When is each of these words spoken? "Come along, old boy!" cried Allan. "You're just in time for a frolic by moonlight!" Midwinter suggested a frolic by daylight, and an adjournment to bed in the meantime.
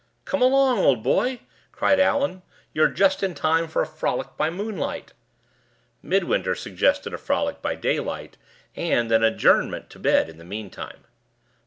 "Come 0.25 0.41
along, 0.41 0.79
old 0.79 1.03
boy!" 1.03 1.41
cried 1.71 1.99
Allan. 1.99 2.41
"You're 2.73 2.87
just 2.87 3.21
in 3.21 3.35
time 3.35 3.67
for 3.67 3.83
a 3.83 3.85
frolic 3.85 4.29
by 4.35 4.49
moonlight!" 4.49 5.13
Midwinter 6.01 6.55
suggested 6.55 7.13
a 7.13 7.19
frolic 7.19 7.61
by 7.61 7.75
daylight, 7.75 8.35
and 8.75 9.11
an 9.11 9.23
adjournment 9.23 9.91
to 9.91 9.99
bed 9.99 10.27
in 10.27 10.39
the 10.39 10.43
meantime. 10.43 11.05